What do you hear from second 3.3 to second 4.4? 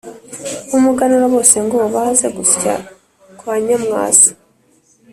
kwa Nyamwasa